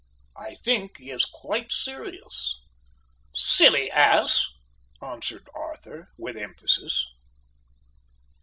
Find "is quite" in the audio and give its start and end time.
1.11-1.71